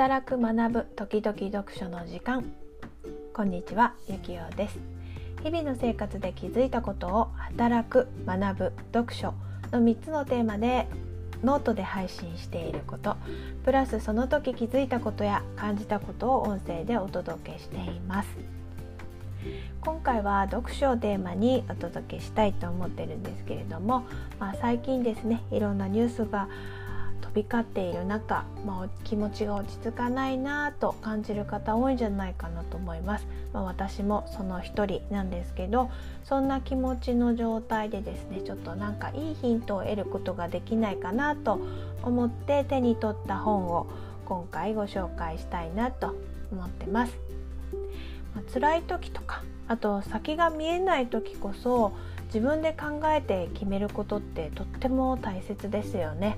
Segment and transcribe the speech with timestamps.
[0.00, 2.50] 働く学ぶ時々読書の時間。
[3.34, 4.78] こんにちはゆきようです。
[5.42, 9.34] 日々の生活で気づいたことを働く学ぶ読書
[9.70, 10.88] の3つのテーマで
[11.44, 13.18] ノートで配信していること。
[13.66, 18.28] プラスその時気づいたことや感じたことを音声でお届けしています。
[19.82, 24.06] 今回は読書をテーマにお届けしたいと思ってるんですけれども、
[24.38, 26.48] まあ、最近ですねいろんなニュースが
[27.30, 35.90] 飛び交っている中、まあ、気持ちが落ち着かないなと感じる方多いんじゃないかなと思います、まあ、私もその一人なんですけど
[36.24, 41.60] そんな気持ちの状態でですねちょっとなんかいいヒントを得ることができないかなと
[42.02, 43.86] 思って手に取った本を
[44.26, 46.16] 今回ご紹介したいなと
[46.50, 47.16] 思ってます、
[48.34, 51.92] まあ、辛い時とかあと先が見えない時こそ
[52.32, 56.36] 自分で考えて決めることってとっても大切ですよね。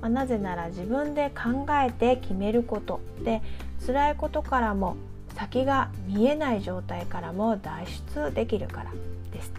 [0.00, 3.42] まあ、なぜなら自分で考えて決めることで
[3.86, 4.96] 辛いことからも
[5.34, 8.90] 先が見えない状態からも脱出できるから
[9.32, 9.52] です。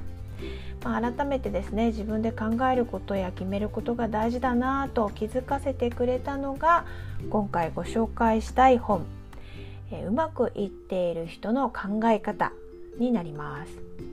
[0.83, 6.86] まあ、改めてですね自分で考えることや決めることが大事だなぁと気づかせてくれたのが
[7.30, 9.05] 今回ご紹介したい本
[9.91, 12.52] 「えうまくいっている人の考え方」
[12.97, 14.11] になります。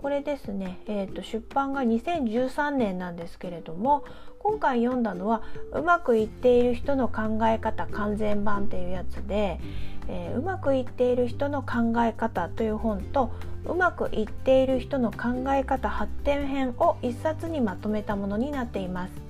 [0.00, 4.02] これですね、えーと、出版が2013年なんですけれども
[4.38, 5.42] 今回読んだのは
[5.74, 9.60] 「うまくいっている人の考え方完全版」っていうやつで、
[10.08, 13.30] えー、うまくいっている人の考え方という本と
[13.66, 19.29] うまくいっている人の考え方発展編を1冊にまとめたものになっています。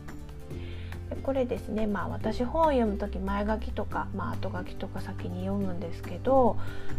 [1.21, 6.57] これですねまあ私本を読む時前書きとか、まあ、後書きとか先に読むんですけど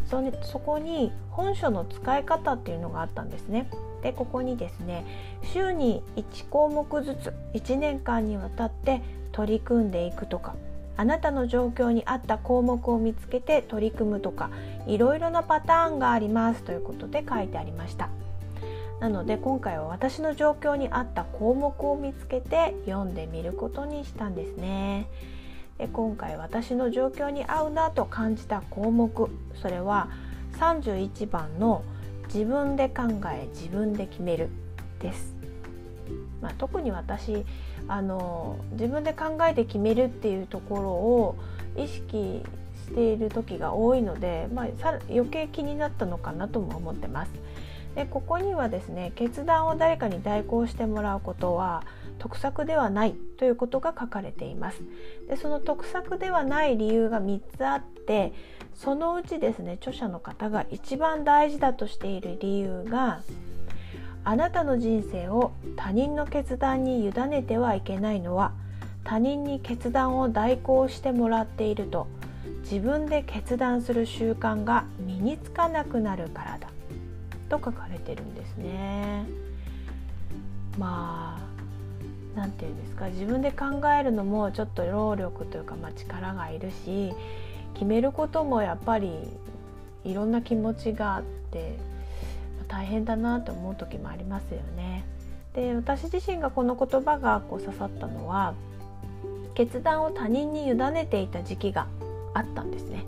[0.10, 3.70] そそこに本書の使い方っていうのがあったんですね。
[4.02, 5.06] でここにですね
[5.44, 10.56] 週に1項目ずつ1年間にわたって取り組んでいくとか
[10.98, 14.50] あなたの状況に合った項目を見つけて取り組むとか
[14.88, 18.10] いろいろなパターンがありますということで書いてありました。
[19.02, 25.08] なので今回は私の状況に合った項目を見つけて読んでみることにしたんですね。
[25.80, 29.30] で今回私の状況に合うなと感じた項目
[29.60, 30.10] それは
[30.60, 31.82] 31番の
[32.32, 33.04] 「自分で考
[33.34, 34.50] え自分で決める」
[35.02, 35.34] です。
[36.40, 37.44] まあ、特に私
[37.88, 41.36] あの自分で考えて決めるっていうところを
[41.76, 42.44] 意識
[42.76, 47.32] している時が多いので、まあ、余計気になったのかなとも思ってます。
[47.96, 51.84] でここにはですね決断を誰かに代行してもらうことは
[52.20, 54.82] 得策ではないということが書かれています。
[55.28, 58.34] でその得策ではない理由が3つあって
[58.76, 63.22] そのうちですね著者の方が一番大事だとしている理由が
[64.24, 68.54] あなたの人生を他人の決断に委ねてはいけないのは
[69.04, 72.08] 他人に決断を代行してもらっていると
[72.62, 76.68] 自分で決断する習慣が身につかなくなるからだ。
[77.52, 79.26] と書かれてるんですね。
[80.78, 81.52] まあ
[82.36, 87.12] 何て言うんですか自分で考えるのもちょっと労力というか、まあ、力がいるし
[87.74, 89.12] 決めることもやっぱり
[90.06, 91.76] いろんな気持ちがあって、
[92.58, 95.04] まあ、大変だなと思う時もありますよね。
[95.54, 98.54] で私自身がこの言葉がこう刺さったのは
[99.54, 101.88] 決断を他人に委ねていた時期が
[102.34, 103.04] あったんですね。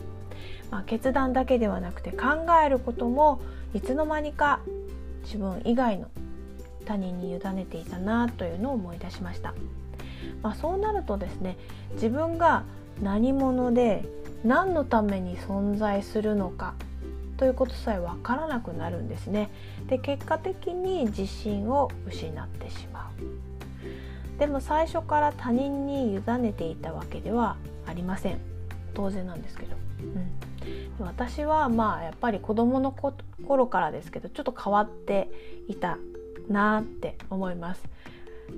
[0.73, 3.39] まあ、決断だけではなくて考えることも
[3.75, 4.59] いつの間にか
[5.23, 6.07] 自分以外の
[6.85, 9.53] 他人に委ねていたなというのを思い出しました、
[10.41, 11.57] まあ、そうなるとですね
[11.93, 12.63] 自分が
[13.03, 14.03] 何者で
[14.43, 16.73] 何のために存在するのか
[17.37, 19.51] ということさえ分からなくなるんですね。
[19.87, 23.11] で結果的に自信を失ってしま
[24.35, 24.39] う。
[24.39, 28.39] でも最初から他人に委ねていたわけではありません。
[28.95, 30.52] 当然なんですけど、うん、
[30.99, 35.29] 私はまあやっぱり子どもの頃からですけどちょっと変わって
[35.67, 35.97] いた
[36.47, 37.83] なって思います。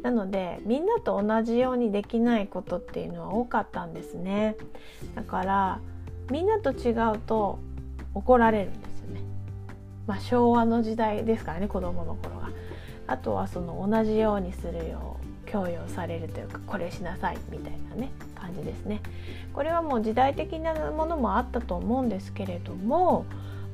[0.02, 4.56] なのでみんなと同じようにできないことっていうのは多かったんですね。
[5.16, 5.80] だから
[6.30, 7.60] みんなと違うと
[8.14, 9.22] 怒られるんですよね。
[10.08, 12.50] まあ昭和の時代ですからね子供の頃は。
[13.08, 18.10] あとはその同じようにするよう強要されるというかこれしなさいみたいなね
[18.46, 19.02] 感じですね。
[19.54, 23.26] これはもう時代的なものもあったと思うんですけれども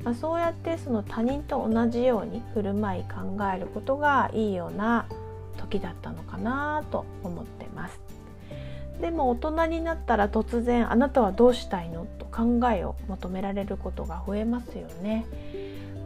[0.04, 5.06] まあ、そうやってその他人と同じように振る舞い考えることがいいような
[5.58, 8.00] 時だったのかなと思ってます。
[9.00, 15.24] でも大人になったら突然あなたはどうしたいのと考えを求められることが増えますよね。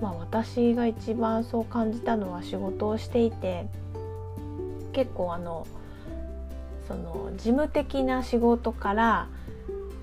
[0.00, 3.66] まあ、私が一番そう感じたのは仕事をしていて
[4.92, 5.66] 結構あの
[6.86, 9.28] その事務的な仕事から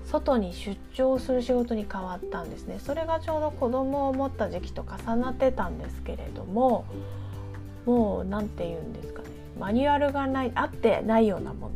[0.06, 2.78] 外に出張する仕事に変わったんですね。
[2.78, 6.84] それがちょうど子供を持った時期と重なってたんですけれども
[7.86, 9.28] もう何て言うんですかね。
[9.58, 11.74] マニュアルがないあってないようなもの。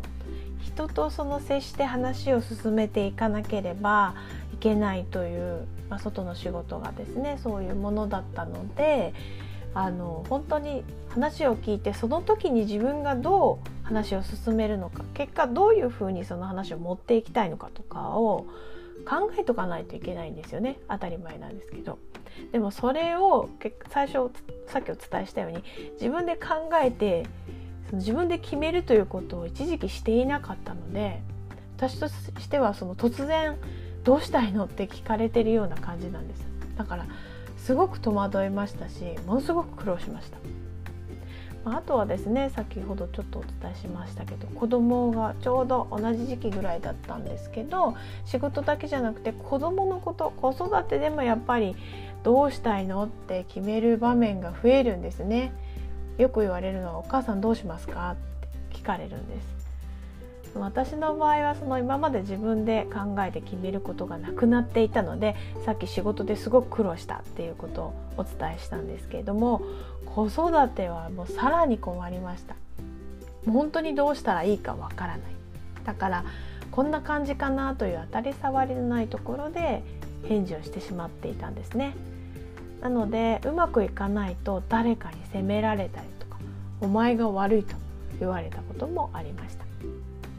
[0.63, 4.15] 人とその接して話を進めていかなければ
[4.55, 9.13] いけないという、まあ、外の仕事がですねそういうものだったので
[9.81, 18.47] あの本当に話を聞いてその時に自分がどう話を進めるのか結果どういうふうにその話を持っていきたいのかとかを
[19.09, 21.99] 考えとかないといけないんですよね当たり前なんですけど。
[22.51, 23.49] でもそれを
[23.89, 24.31] 最初
[24.67, 27.25] さっきお伝えしたように自分で考えて
[27.89, 31.23] その自分で決めるということを一時期していなかったので
[31.77, 33.57] 私としてはその突然
[34.05, 36.47] 「どうしたいの?」って聞かれてるような感じなんです
[36.77, 37.07] だから
[37.59, 40.39] すごく戸惑いましたしものすごく苦労しました。
[41.65, 47.95] あとはですね先ほどちょっとお伝えしましたけど子供がちょうど同じ時期ぐらいだったんですけど
[48.25, 51.77] 仕事だけじゃなくて子供のこと子育てでもやっぱり
[52.23, 55.53] どうしたいのって決める場面が増えるんですね。
[56.17, 58.17] よく言われるのは「お母さんどうしますか?」っ
[58.71, 59.58] て聞かれるんです。
[60.55, 69.63] 私の場合はその今まで自分で考えて決めることがなくなっていたのでさっき仕事ですごく苦労したっていうことをお伝えしたんですけれども
[70.07, 72.55] 子育てはもうさらに困りました。
[73.45, 75.21] もう本当にどうしたらいいかわからない。
[75.85, 76.25] だから
[76.71, 79.83] こんな感じかなという当たり障りのないところで
[80.29, 81.95] 返事をしてしまっていたんですね。
[82.81, 86.39] なのでうまくいかないと誰かに責められたりとか
[86.81, 87.75] お前が悪いと
[88.21, 89.65] 言われたこともありました。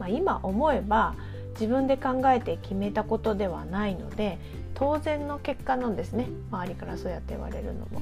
[0.00, 1.14] まあ、今思えば
[1.52, 4.38] 自分で考えて決めたことではないので
[4.74, 6.26] 当然の結果なんですね。
[6.50, 8.00] 周りからそうやって言われるのも。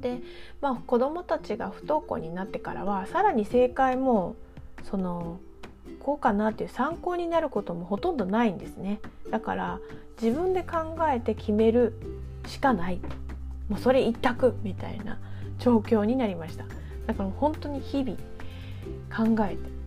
[0.00, 0.20] で、
[0.60, 4.36] まあ、子どもたちが不登校になってからはさらに正解も
[4.84, 5.38] その
[6.00, 9.00] こうかなっていう参考になることもほとんどないんですね。
[9.30, 9.80] だから
[10.20, 11.94] 自分で考えて決める
[12.46, 13.00] しかない。
[13.68, 15.18] もうそれ一択みたいな
[15.58, 16.64] 状況になりました。
[17.06, 18.16] だから本当に日々
[19.14, 19.77] 考えて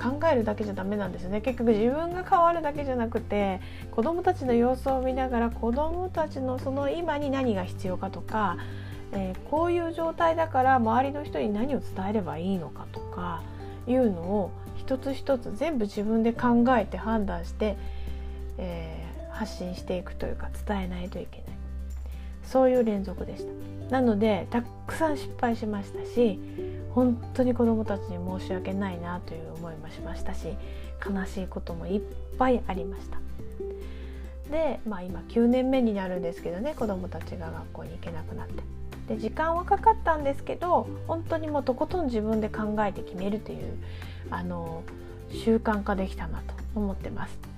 [0.00, 1.42] 考えるだけじゃダメなんですね。
[1.42, 3.60] 結局自分が変わるだけじゃなくて
[3.90, 8.56] 子どもたちの様子を見ながら子どもたちのその今に何が必要かとか、
[9.12, 13.42] えー、こういう状態だから周りの人に何を伝えればいいのかとか
[13.86, 17.76] いうのを一つ一つ全部自分で考えて判断して、
[18.56, 21.59] えー、発信していくというか伝えないといけない。
[22.50, 23.52] そういう連続でした。
[23.90, 26.38] なのでたくさん失敗しましたし
[26.94, 30.56] 本当に子どもたちに申し訳ないなという思いもしましたし
[31.04, 32.00] 悲しいこともいっ
[32.38, 33.18] ぱいありました。
[34.50, 38.62] で、まあ、今9年目になるんですけどね子どもたちが学校に行けなくなって。
[39.08, 43.74] で時間はかかったんですけど本当にもうとことん自分で考えて決めるという
[44.30, 44.84] あの
[45.32, 47.49] 習慣化できたなと思ってます。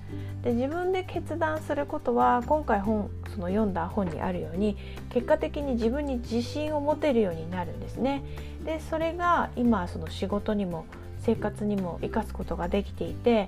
[0.43, 4.77] で自分で決断することは今回本その読んだ本にあるように
[5.09, 8.23] 結果的に自分に自信を持てるようになるんですね。
[8.65, 10.85] でそれが今その仕事にも
[11.19, 13.47] 生活にも生かすことができていて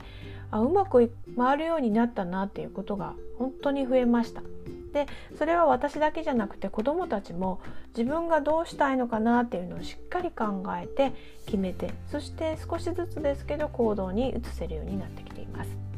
[0.51, 4.41] あうまく回るようになったなっていうことが本当に増えました。
[4.93, 5.07] で
[5.37, 7.59] それは私だけじゃなくて子どもたちも
[7.89, 11.11] 自分がどうしたいのかなっていうのをしっかり考えて
[11.45, 15.94] 決めてそして少しずつですけど行動に移せるようになってきています。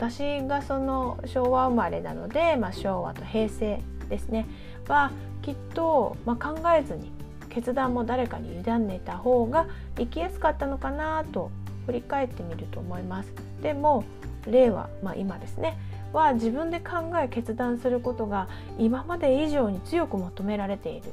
[0.00, 4.46] 私がその昭和生まれなので、まあ、昭和と平成ですね
[4.88, 5.10] は
[5.42, 7.12] きっと、まあ、考えずに
[7.50, 9.66] 決断も誰かに委ねた方が
[9.98, 11.50] 生きやすかったのかなと
[11.84, 13.32] 振り返ってみると思います。
[13.60, 14.04] でも
[14.46, 15.76] 令和、まあ、今ですね
[16.14, 21.10] は自分で考え決断することが今まで以上に強く求められているっ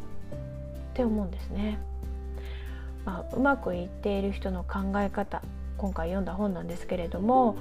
[0.94, 1.78] て思うんですね。
[3.04, 5.42] まあ、うまくいっている人の考え方
[5.78, 7.58] 今回読んだ本なんですけれども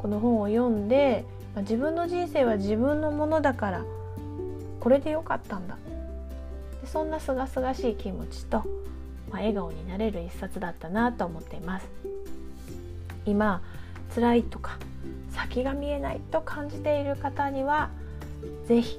[0.00, 3.84] この本を読んで、まあ、自分の人生は自分のものだから
[4.80, 5.76] これでよかったんだ。
[6.80, 8.58] でそんなすがすがしい気持ちと、
[9.30, 11.88] まあ、笑顔になれる一冊だったなと思っています。
[13.26, 13.62] 今
[14.14, 14.78] 辛いとか
[15.30, 17.90] 先が見えないと感じている方には
[18.66, 18.98] 是非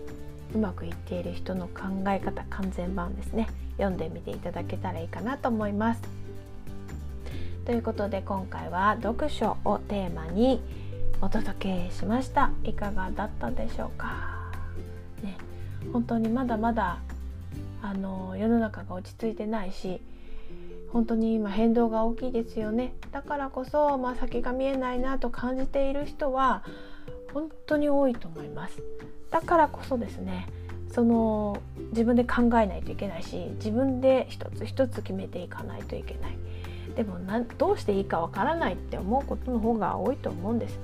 [0.53, 3.48] うまくいっている人の考え方完全版ですね。
[3.77, 6.01] 読んでみていただけたらいいかなと思います。
[7.65, 10.62] ということで今回は読書をテーマに
[11.24, 12.50] お届けしました。
[12.63, 14.51] いかがだったでしょうか？
[15.22, 15.38] ね
[15.94, 16.98] 本当にまだまだ
[17.84, 20.01] あの世の中が落ち着いてないし
[20.92, 22.94] 本当に今変動が大きいですよね。
[23.12, 26.63] だからこそ、まあ、先が見えないなと感じている人は
[27.34, 28.82] 本当に多いと思います。
[29.30, 30.48] だからこそですね
[30.92, 31.62] その
[31.92, 36.38] 自分で考えないといけないし自分で一つ一つ決めていかないといけない。
[36.96, 40.80] でもなどうしていいかわからないって思うことの方が多いと思うんです。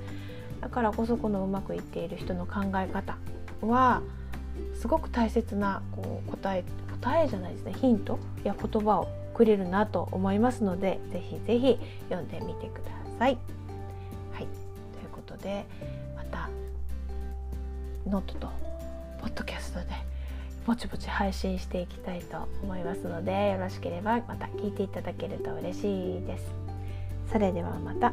[0.60, 3.16] だからこそこのうまくいっている人の考え方
[3.60, 4.02] は
[4.74, 6.64] すごく大切なこう答え
[7.00, 13.38] 答えじゃないですねヒントや言葉をくれるなと思いますのでぜひぜひ読んでみてください。
[14.32, 14.46] はい、とい
[15.06, 15.64] うことで
[16.16, 16.50] また
[18.06, 18.48] ノートと
[19.20, 19.86] ポッドキャストで
[20.66, 26.44] ぼちぼち配信していきたいと思いますのでよろしければまた聞いていただけると嬉しいです。
[27.32, 28.12] それではまた。